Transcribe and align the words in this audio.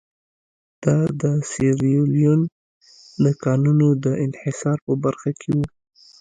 دا 0.83 0.97
د 1.21 1.23
سیریلیون 1.51 2.41
د 3.23 3.25
کانونو 3.43 3.87
د 4.03 4.05
انحصار 4.25 4.77
په 4.85 4.93
برخه 5.03 5.31
کې 5.39 5.49
وو. 5.57 5.67